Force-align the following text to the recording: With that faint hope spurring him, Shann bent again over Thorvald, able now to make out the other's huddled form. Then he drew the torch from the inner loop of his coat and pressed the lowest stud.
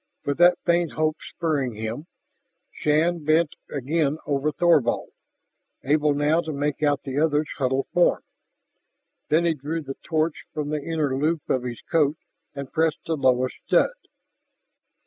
With 0.25 0.39
that 0.39 0.57
faint 0.65 0.93
hope 0.93 1.17
spurring 1.21 1.73
him, 1.73 2.07
Shann 2.71 3.23
bent 3.23 3.51
again 3.69 4.17
over 4.25 4.51
Thorvald, 4.51 5.11
able 5.83 6.15
now 6.15 6.41
to 6.41 6.51
make 6.51 6.81
out 6.81 7.03
the 7.03 7.19
other's 7.19 7.47
huddled 7.59 7.85
form. 7.93 8.23
Then 9.29 9.45
he 9.45 9.53
drew 9.53 9.83
the 9.83 9.97
torch 10.01 10.45
from 10.55 10.69
the 10.69 10.81
inner 10.81 11.15
loop 11.15 11.47
of 11.47 11.61
his 11.61 11.81
coat 11.81 12.17
and 12.55 12.73
pressed 12.73 13.05
the 13.05 13.13
lowest 13.15 13.57
stud. 13.67 13.93